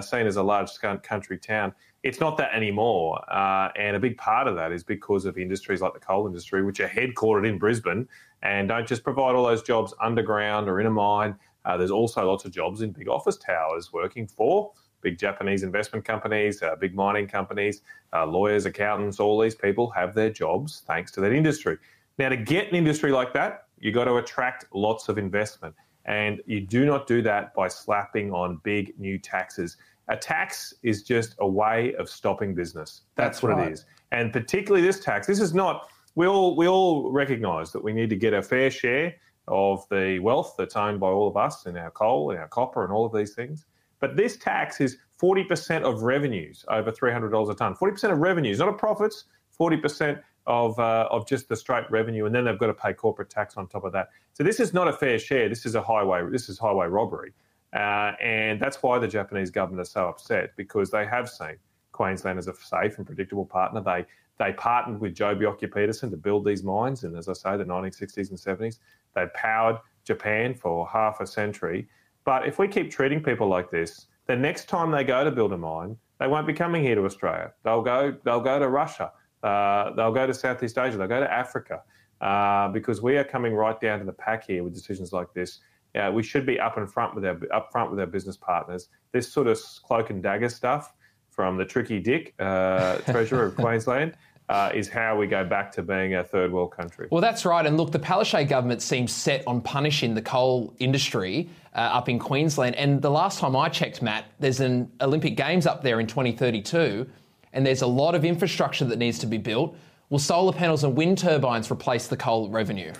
[0.00, 1.72] seen as a large country town.
[2.02, 3.18] It's not that anymore.
[3.32, 6.62] Uh, and a big part of that is because of industries like the coal industry,
[6.62, 8.06] which are headquartered in Brisbane
[8.42, 11.34] and don't just provide all those jobs underground or in a mine.
[11.64, 14.72] Uh, there's also lots of jobs in big office towers working for
[15.04, 20.14] big Japanese investment companies, uh, big mining companies, uh, lawyers, accountants, all these people have
[20.14, 21.76] their jobs thanks to that industry.
[22.18, 25.74] Now, to get an industry like that, you've got to attract lots of investment.
[26.06, 29.76] And you do not do that by slapping on big new taxes.
[30.08, 33.02] A tax is just a way of stopping business.
[33.14, 33.68] That's, That's what right.
[33.68, 33.86] it is.
[34.12, 38.10] And particularly this tax, this is not, we all, we all recognize that we need
[38.10, 39.14] to get a fair share
[39.48, 42.84] of the wealth that's owned by all of us in our coal, in our copper,
[42.84, 43.66] and all of these things.
[44.00, 47.74] But this tax is 40% of revenues over $300 a tonne.
[47.74, 49.24] 40% of revenues, not of profits,
[49.58, 53.30] 40% of, uh, of just the straight revenue, and then they've got to pay corporate
[53.30, 54.08] tax on top of that.
[54.32, 55.48] So this is not a fair share.
[55.48, 56.22] This is a highway.
[56.30, 57.32] This is highway robbery,
[57.72, 61.56] uh, and that's why the Japanese government is so upset because they have seen
[61.92, 63.80] Queensland as a safe and predictable partner.
[63.80, 64.04] They
[64.38, 68.30] they partnered with Joh Bjelke-Petersen to build these mines, and as I say, the 1960s
[68.30, 68.80] and 70s,
[69.14, 71.88] they powered Japan for half a century.
[72.24, 75.52] But if we keep treating people like this, the next time they go to build
[75.52, 77.52] a mine, they won't be coming here to Australia.
[77.62, 78.16] They'll go.
[78.24, 79.12] They'll go to Russia.
[79.44, 81.82] Uh, they'll go to Southeast Asia, they'll go to Africa,
[82.22, 85.60] uh, because we are coming right down to the pack here with decisions like this.
[85.94, 88.88] Uh, we should be up and front with our up front with our business partners.
[89.12, 90.94] This sort of cloak and dagger stuff
[91.28, 94.14] from the tricky Dick, uh, Treasurer of Queensland.
[94.50, 97.08] Uh, is how we go back to being a third world country.
[97.10, 97.64] Well, that's right.
[97.64, 102.18] And look, the Palaszczuk government seems set on punishing the coal industry uh, up in
[102.18, 102.74] Queensland.
[102.74, 107.06] And the last time I checked, Matt, there's an Olympic Games up there in 2032
[107.54, 109.74] and there's a lot of infrastructure that needs to be built.
[110.10, 112.92] Will solar panels and wind turbines replace the coal revenue?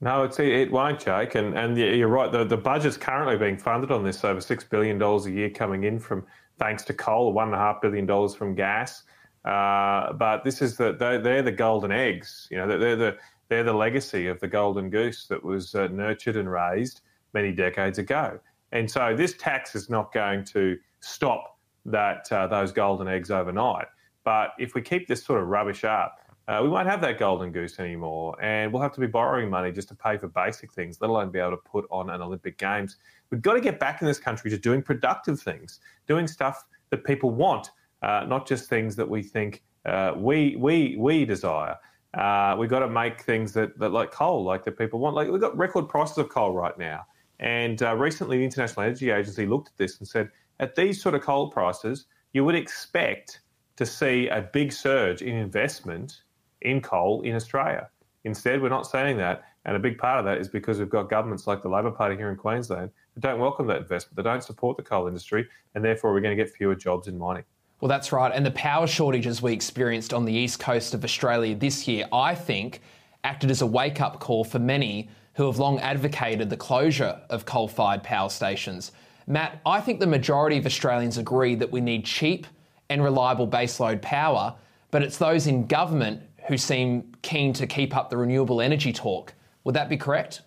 [0.00, 1.34] No, it's, it won't, Jake.
[1.34, 2.30] And, and you're right.
[2.30, 5.98] The, the budget's currently being funded on this over $6 billion a year coming in
[5.98, 6.26] from
[6.58, 9.04] thanks to coal, $1.5 billion from gas.
[9.44, 12.48] Uh, but this is the, they're, they're, the golden eggs.
[12.50, 13.16] You know, they're the,
[13.48, 17.00] they're the legacy of the golden goose that was uh, nurtured and raised
[17.32, 18.38] many decades ago.
[18.72, 21.53] And so this tax is not going to stop
[21.86, 23.86] that uh, those golden eggs overnight.
[24.24, 27.52] But if we keep this sort of rubbish up, uh, we won't have that golden
[27.52, 31.00] goose anymore, and we'll have to be borrowing money just to pay for basic things,
[31.00, 32.96] let alone be able to put on an Olympic Games.
[33.30, 37.04] We've got to get back in this country to doing productive things, doing stuff that
[37.04, 37.70] people want,
[38.02, 41.76] uh, not just things that we think uh, we we we desire.
[42.12, 45.16] Uh, we've got to make things that, that like coal, like that people want.
[45.16, 47.06] Like we've got record prices of coal right now,
[47.40, 51.14] and uh, recently the International Energy Agency looked at this and said at these sort
[51.14, 53.40] of coal prices, you would expect
[53.76, 56.22] to see a big surge in investment
[56.62, 57.88] in coal in Australia.
[58.24, 59.44] Instead, we're not saying that.
[59.66, 62.16] And a big part of that is because we've got governments like the Labor Party
[62.16, 65.84] here in Queensland that don't welcome that investment, they don't support the coal industry, and
[65.84, 67.44] therefore we're going to get fewer jobs in mining.
[67.80, 68.32] Well, that's right.
[68.32, 72.34] And the power shortages we experienced on the east coast of Australia this year, I
[72.34, 72.80] think,
[73.24, 77.44] acted as a wake up call for many who have long advocated the closure of
[77.44, 78.92] coal fired power stations.
[79.26, 82.46] Matt, I think the majority of Australians agree that we need cheap
[82.90, 84.54] and reliable baseload power,
[84.90, 89.32] but it's those in government who seem keen to keep up the renewable energy talk.
[89.64, 90.42] Would that be correct?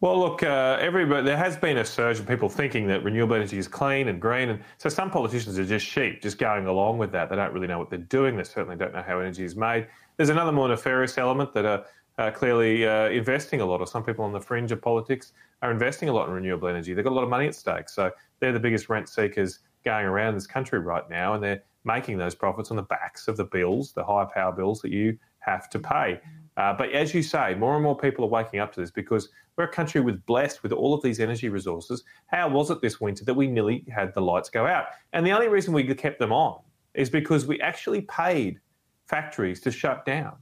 [0.00, 3.56] Well, look, uh, everybody, there has been a surge of people thinking that renewable energy
[3.56, 7.10] is clean and green, and so some politicians are just sheep, just going along with
[7.12, 7.30] that.
[7.30, 8.36] They don't really know what they're doing.
[8.36, 9.86] They certainly don't know how energy is made.
[10.16, 11.86] There's another more nefarious element that are
[12.18, 15.32] uh, clearly uh, investing a lot, or some people on the fringe of politics
[15.64, 16.92] are investing a lot in renewable energy.
[16.92, 17.88] They've got a lot of money at stake.
[17.88, 22.18] So they're the biggest rent seekers going around this country right now, and they're making
[22.18, 25.70] those profits on the backs of the bills, the high power bills that you have
[25.70, 26.20] to pay.
[26.58, 29.30] Uh, but as you say, more and more people are waking up to this because
[29.56, 32.04] we're a country with blessed with all of these energy resources.
[32.26, 34.86] How was it this winter that we nearly had the lights go out?
[35.14, 36.60] And the only reason we kept them on
[36.92, 38.60] is because we actually paid
[39.06, 40.36] factories to shut down.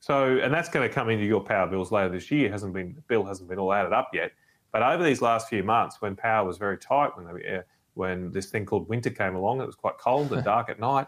[0.00, 2.50] So, and that's going to come into your power bills later this year.
[2.50, 4.32] Hasn't been the bill hasn't been all added up yet.
[4.74, 7.62] But over these last few months, when power was very tight, when uh,
[7.94, 11.06] when this thing called winter came along, it was quite cold and dark at night.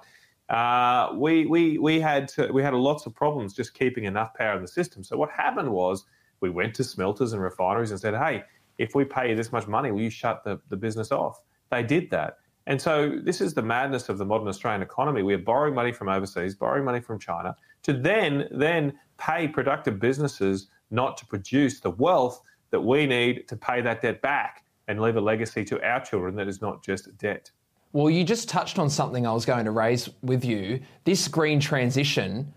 [0.49, 4.55] Uh, we we we had to, we had lots of problems just keeping enough power
[4.55, 5.03] in the system.
[5.03, 6.05] So what happened was
[6.39, 8.45] we went to smelters and refineries and said, hey,
[8.79, 11.41] if we pay you this much money, will you shut the, the business off?
[11.73, 12.37] They did that.
[12.69, 15.25] And so this is the madness of the modern Australian economy.
[15.25, 19.99] We are borrowing money from overseas, borrowing money from China, to then then pay productive
[19.99, 22.41] businesses not to produce the wealth
[22.71, 26.35] that we need to pay that debt back and leave a legacy to our children
[26.37, 27.51] that is not just debt.
[27.93, 30.81] Well, you just touched on something I was going to raise with you.
[31.05, 32.53] This green transition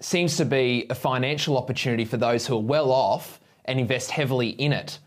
[0.00, 4.50] seems to be a financial opportunity for those who are well off and invest heavily
[4.50, 4.98] in it.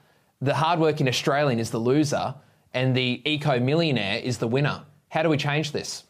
[0.41, 2.35] The hardworking Australian is the loser,
[2.73, 4.83] and the eco millionaire is the winner.
[5.09, 6.03] How do we change this?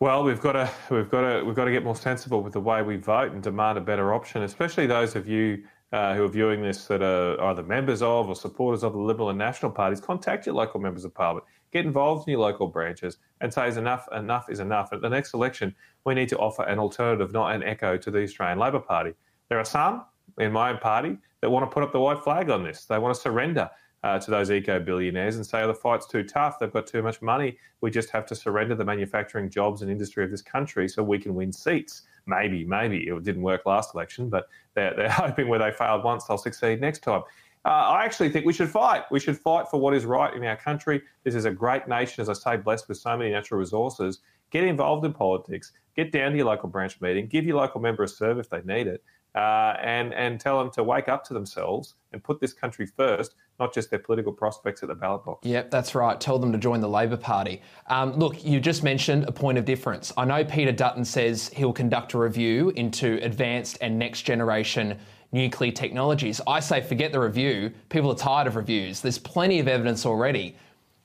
[0.00, 2.60] Well, we've got to we've got to we've got to get more sensible with the
[2.60, 5.64] way we vote and demand a better option, especially those of you
[5.94, 9.30] uh, who are viewing this that are either members of or supporters of the Liberal
[9.30, 11.46] and National parties, contact your local members of Parliament.
[11.72, 14.92] Get involved in your local branches and say enough, enough is enough.
[14.92, 15.72] At the next election,
[16.04, 19.14] we need to offer an alternative, not an echo to the Australian Labor Party.
[19.48, 20.04] There are some
[20.38, 22.86] in my own party that want to put up the white flag on this.
[22.86, 23.70] They want to surrender
[24.02, 26.58] uh, to those eco billionaires and say, oh, the fight's too tough.
[26.58, 27.56] They've got too much money.
[27.82, 31.20] We just have to surrender the manufacturing jobs and industry of this country so we
[31.20, 32.02] can win seats.
[32.26, 36.24] Maybe, maybe it didn't work last election, but they're, they're hoping where they failed once,
[36.24, 37.22] they'll succeed next time.
[37.66, 39.04] Uh, I actually think we should fight.
[39.10, 41.00] We should fight for what is right in our country.
[41.22, 44.20] This is a great nation, as I say, blessed with so many natural resources.
[44.50, 45.72] Get involved in politics.
[45.96, 47.26] Get down to your local branch meeting.
[47.26, 49.02] Give your local member a serve if they need it
[49.34, 53.34] uh, and and tell them to wake up to themselves and put this country first,
[53.58, 55.46] not just their political prospects at the ballot box.
[55.46, 56.20] Yep, that's right.
[56.20, 57.60] Tell them to join the Labor Party.
[57.88, 60.12] Um, look, you just mentioned a point of difference.
[60.16, 64.98] I know Peter Dutton says he'll conduct a review into advanced and next generation
[65.32, 66.40] nuclear technologies.
[66.46, 67.72] I say forget the review.
[67.88, 69.00] People are tired of reviews.
[69.00, 70.56] There's plenty of evidence already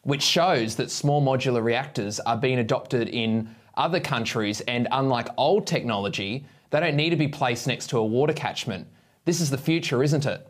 [0.04, 5.68] which shows that small modular reactors are being adopted in other countries and unlike old
[5.68, 8.88] technology they don't need to be placed next to a water catchment.
[9.26, 10.48] This is the future, isn't it?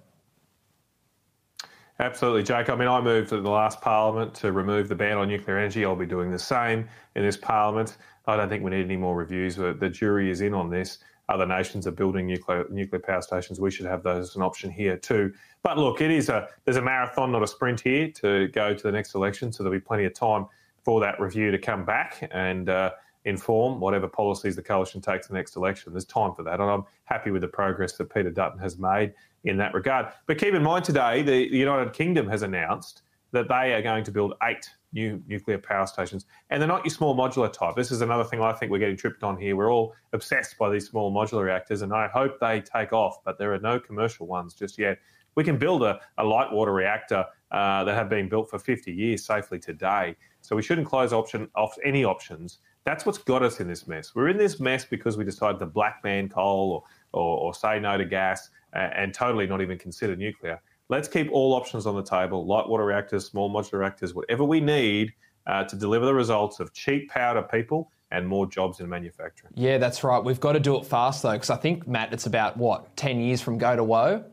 [1.99, 2.69] Absolutely, Jake.
[2.69, 5.83] I mean, I moved at the last parliament to remove the ban on nuclear energy.
[5.83, 7.97] I'll be doing the same in this parliament.
[8.25, 9.57] I don't think we need any more reviews.
[9.57, 10.99] The jury is in on this.
[11.27, 13.59] Other nations are building nuclear nuclear power stations.
[13.59, 15.33] We should have those as an option here too.
[15.61, 18.81] But look, it is a there's a marathon, not a sprint here, to go to
[18.81, 19.51] the next election.
[19.51, 20.47] So there'll be plenty of time
[20.83, 22.69] for that review to come back and.
[22.69, 22.91] Uh,
[23.29, 25.93] inform whatever policies the coalition takes the next election.
[25.93, 29.13] There's time for that, and I'm happy with the progress that Peter Dutton has made
[29.43, 30.07] in that regard.
[30.25, 34.03] But keep in mind today, the, the United Kingdom has announced that they are going
[34.03, 37.75] to build eight new nuclear power stations, and they're not your small modular type.
[37.75, 39.55] This is another thing I think we're getting tripped on here.
[39.55, 43.37] We're all obsessed by these small modular reactors, and I hope they take off, but
[43.37, 44.97] there are no commercial ones just yet.
[45.35, 48.91] We can build a, a light water reactor uh, that have been built for 50
[48.91, 50.15] years safely today.
[50.41, 52.59] So we shouldn't close option off any options
[52.89, 54.15] that's what's got us in this mess.
[54.15, 56.83] We're in this mess because we decided to black man coal
[57.13, 60.59] or, or, or say no to gas and, and, totally not even consider nuclear.
[60.89, 64.59] Let's keep all options on the table light water reactors, small modular reactors, whatever we
[64.59, 65.13] need
[65.45, 69.53] uh, to deliver the results of cheap power to people and more jobs in manufacturing.
[69.55, 70.23] Yeah, that's right.
[70.23, 73.19] We've got to do it fast though, because I think, Matt, it's about what, 10
[73.19, 74.25] years from go to woe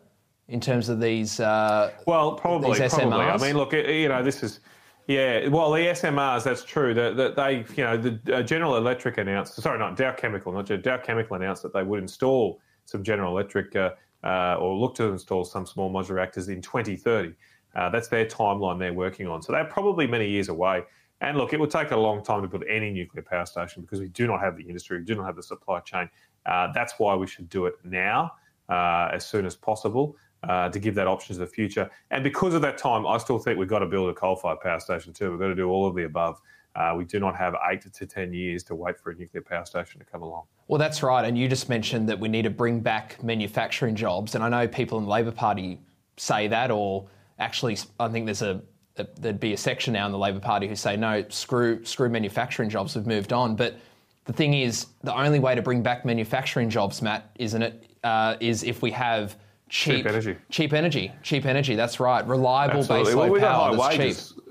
[0.48, 1.40] in terms of these.
[1.40, 3.18] Uh, well, probably, These probably.
[3.18, 4.60] I mean, look, you know, this is
[5.06, 6.92] yeah, well, the SMRs, that's true.
[6.92, 10.66] That the, they, you know, the uh, General Electric announced, sorry, not Dow Chemical, not
[10.82, 13.90] Dow Chemical announced that they would install some General Electric uh,
[14.24, 17.34] uh, or look to install some small modular reactors in 2030.
[17.76, 19.42] Uh, that's their timeline they're working on.
[19.42, 20.82] So they're probably many years away.
[21.20, 24.00] And look, it would take a long time to build any nuclear power station because
[24.00, 26.10] we do not have the industry, we do not have the supply chain.
[26.44, 28.32] Uh, that's why we should do it now,
[28.68, 30.16] uh, as soon as possible
[30.48, 31.90] uh, to give that option to the future.
[32.10, 34.80] And because of that time, I still think we've got to build a coal-fired power
[34.80, 35.30] station too.
[35.30, 36.40] We've got to do all of the above.
[36.76, 39.64] Uh, we do not have eight to 10 years to wait for a nuclear power
[39.64, 40.44] station to come along.
[40.68, 41.24] Well, that's right.
[41.24, 44.34] And you just mentioned that we need to bring back manufacturing jobs.
[44.34, 45.80] And I know people in the Labor Party
[46.18, 48.60] say that, or actually, I think there's a,
[48.94, 52.68] there'd be a section now in the Labor Party who say, no, screw, screw manufacturing
[52.68, 53.56] jobs, we've moved on.
[53.56, 53.78] But
[54.26, 57.90] the thing is, the only way to bring back manufacturing jobs, Matt, isn't it?
[58.04, 59.36] Uh, is if we have
[59.68, 60.36] cheap, cheap energy.
[60.50, 61.12] Cheap energy.
[61.22, 61.74] Cheap energy.
[61.76, 62.26] That's right.
[62.26, 63.12] Reliable Absolutely.
[63.12, 63.76] baseload well, we power.
[63.76, 64.32] Got high wages.
[64.32, 64.42] Cheap.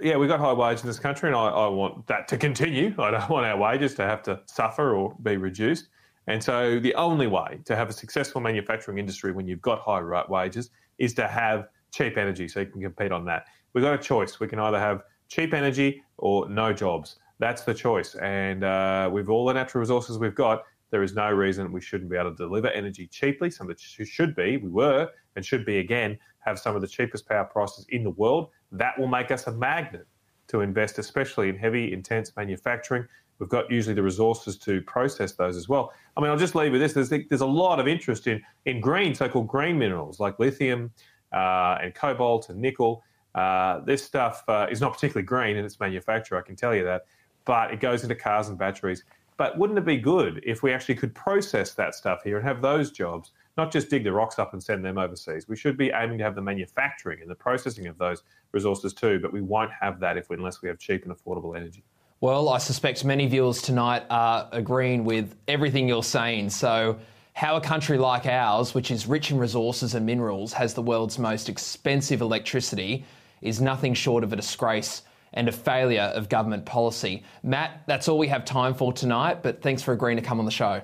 [0.00, 2.94] Yeah, we got high wages in this country, and I, I, want that to continue.
[2.98, 5.88] I don't want our wages to have to suffer or be reduced.
[6.26, 10.00] And so, the only way to have a successful manufacturing industry when you've got high
[10.00, 13.46] right wages is to have cheap energy, so you can compete on that.
[13.72, 14.40] We've got a choice.
[14.40, 17.16] We can either have cheap energy or no jobs.
[17.38, 18.14] That's the choice.
[18.16, 22.10] And uh, with all the natural resources we've got, there is no reason we shouldn't
[22.10, 23.50] be able to deliver energy cheaply.
[23.50, 26.88] Some of it should be, we were, and should be again, have some of the
[26.88, 28.50] cheapest power prices in the world.
[28.70, 30.06] That will make us a magnet
[30.48, 33.06] to invest, especially in heavy, intense manufacturing.
[33.38, 35.92] We've got usually the resources to process those as well.
[36.16, 36.92] I mean, I'll just leave with this.
[36.92, 40.92] There's, there's a lot of interest in, in green, so called green minerals like lithium
[41.32, 43.02] uh, and cobalt and nickel.
[43.34, 46.84] Uh, this stuff uh, is not particularly green in its manufacture, I can tell you
[46.84, 47.06] that,
[47.44, 49.02] but it goes into cars and batteries.
[49.36, 52.62] But wouldn't it be good if we actually could process that stuff here and have
[52.62, 55.48] those jobs, not just dig the rocks up and send them overseas?
[55.48, 58.22] We should be aiming to have the manufacturing and the processing of those
[58.52, 61.56] resources too, but we won't have that if we, unless we have cheap and affordable
[61.56, 61.82] energy.
[62.20, 66.50] Well, I suspect many viewers tonight are agreeing with everything you're saying.
[66.50, 66.98] So,
[67.34, 71.18] how a country like ours, which is rich in resources and minerals, has the world's
[71.18, 73.04] most expensive electricity,
[73.42, 75.02] is nothing short of a disgrace
[75.34, 77.22] and a failure of government policy.
[77.42, 80.44] Matt, that's all we have time for tonight, but thanks for agreeing to come on
[80.44, 80.80] the show.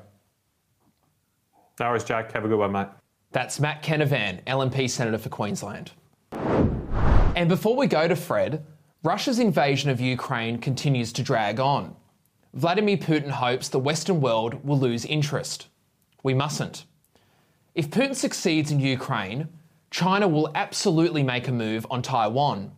[1.79, 2.31] No worries, Jack.
[2.33, 2.89] Have a good one, mate.
[3.33, 5.93] That's Matt Canavan, LNP Senator for Queensland.
[6.33, 8.67] And before we go to Fred,
[9.03, 11.97] Russia's invasion of Ukraine continues to drag on.
[12.53, 15.69] Vladimir Putin hopes the Western world will lose interest.
[16.23, 16.85] We mustn't.
[17.75, 19.49] If Putin succeeds in Ukraine,
[19.91, 22.73] China will absolutely make a move on Taiwan.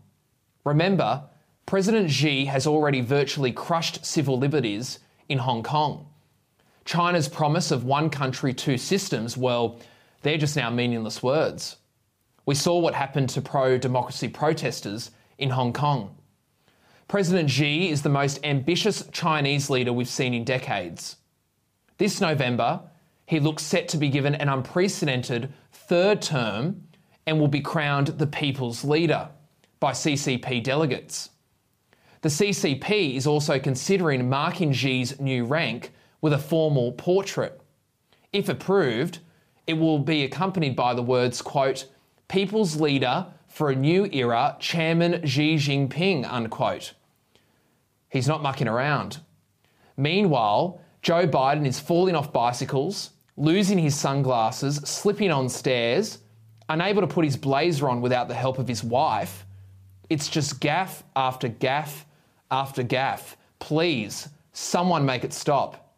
[0.65, 1.25] Remember,
[1.67, 4.99] President Xi has already virtually crushed civil liberties
[5.29, 6.07] in Hong Kong.
[6.85, 9.79] China's promise of one country, two systems, well,
[10.23, 11.77] they're just now meaningless words.
[12.45, 16.17] We saw what happened to pro democracy protesters in Hong Kong.
[17.09, 21.17] President Xi is the most ambitious Chinese leader we've seen in decades.
[21.99, 22.81] This November,
[23.27, 26.83] he looks set to be given an unprecedented third term
[27.27, 29.29] and will be crowned the people's leader
[29.79, 31.31] by CCP delegates.
[32.23, 37.61] The CCP is also considering marking Xi's new rank with a formal portrait.
[38.33, 39.19] If approved,
[39.67, 41.89] it will be accompanied by the words, quote,
[42.29, 46.93] People's Leader for a New Era, Chairman Xi Jinping, unquote.
[48.09, 49.19] He's not mucking around.
[49.97, 56.19] Meanwhile, Joe Biden is falling off bicycles, losing his sunglasses, slipping on stairs,
[56.69, 59.45] unable to put his blazer on without the help of his wife.
[60.09, 62.07] It's just gaff after gaff
[62.53, 63.37] after gaff.
[63.59, 65.97] Please, someone make it stop.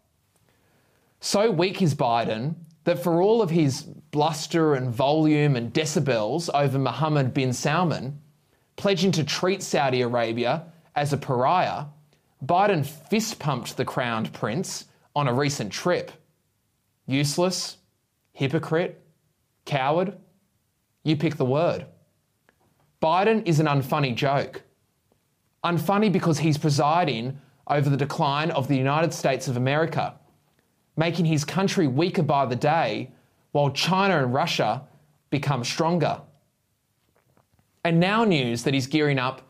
[1.20, 6.78] So weak is Biden that for all of his bluster and volume and decibels over
[6.78, 8.20] Mohammed bin Salman,
[8.76, 11.86] pledging to treat Saudi Arabia as a pariah,
[12.44, 14.84] Biden fist pumped the crowned prince
[15.16, 16.12] on a recent trip.
[17.07, 17.78] Useless,
[18.32, 19.02] hypocrite,
[19.64, 20.16] coward,
[21.02, 21.86] you pick the word.
[23.02, 24.62] Biden is an unfunny joke.
[25.65, 30.15] Unfunny because he's presiding over the decline of the United States of America
[30.97, 33.11] making his country weaker by the day
[33.53, 34.83] while China and Russia
[35.31, 36.21] become stronger.
[37.85, 39.43] And now news that he's gearing up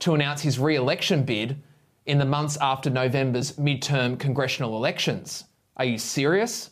[0.00, 1.60] to announce his re election bid
[2.06, 5.44] in the months after November's midterm congressional elections.
[5.76, 6.70] Are you serious?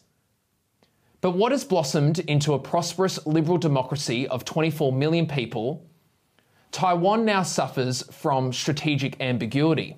[1.20, 5.86] But what has blossomed into a prosperous liberal democracy of 24 million people,
[6.72, 9.96] Taiwan now suffers from strategic ambiguity.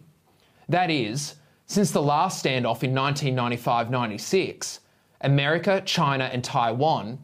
[0.69, 1.35] That is,
[1.67, 4.81] since the last standoff in 1995 96,
[5.21, 7.19] America, China, and Taiwan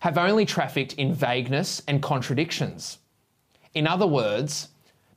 [0.00, 2.98] have only trafficked in vagueness and contradictions.
[3.74, 4.68] In other words,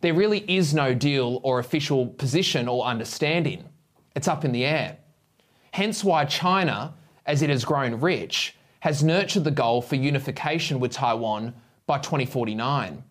[0.01, 3.63] there really is no deal or official position or understanding.
[4.15, 4.97] It's up in the air.
[5.71, 6.93] Hence why China,
[7.25, 11.53] as it has grown rich, has nurtured the goal for unification with Taiwan
[11.87, 13.03] by 2049.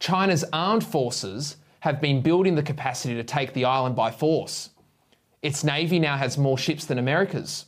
[0.00, 4.70] China's armed forces have been building the capacity to take the island by force.
[5.42, 7.66] Its navy now has more ships than America's.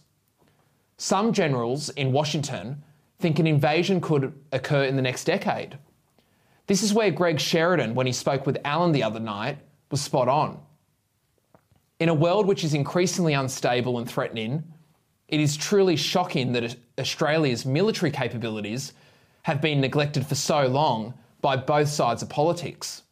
[0.97, 2.83] Some generals in Washington
[3.21, 5.79] think an invasion could occur in the next decade.
[6.67, 9.59] This is where Greg Sheridan, when he spoke with Alan the other night,
[9.91, 10.61] was spot on.
[11.99, 14.63] In a world which is increasingly unstable and threatening,
[15.29, 18.93] it is truly shocking that Australia's military capabilities
[19.43, 23.03] have been neglected for so long by both sides of politics.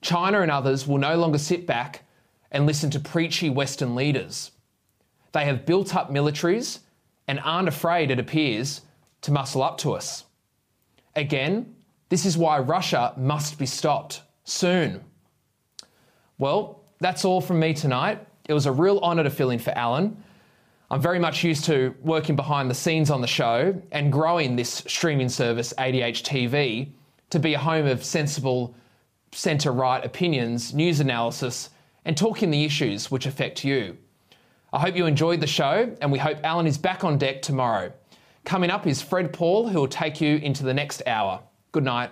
[0.00, 2.02] China and others will no longer sit back
[2.50, 4.52] and listen to preachy Western leaders.
[5.32, 6.80] They have built up militaries
[7.28, 8.82] and aren't afraid, it appears,
[9.22, 10.24] to muscle up to us.
[11.16, 11.74] Again,
[12.08, 15.02] this is why Russia must be stopped soon.
[16.38, 18.26] Well, that's all from me tonight.
[18.48, 20.22] It was a real honour to fill in for Alan.
[20.90, 24.84] I'm very much used to working behind the scenes on the show and growing this
[24.86, 26.90] streaming service, ADH TV,
[27.30, 28.74] to be a home of sensible,
[29.32, 31.70] centre right opinions, news analysis,
[32.04, 33.96] and talking the issues which affect you.
[34.72, 37.92] I hope you enjoyed the show, and we hope Alan is back on deck tomorrow.
[38.44, 41.42] Coming up is Fred Pawle, who will take you into the next hour.
[41.72, 42.10] Good night.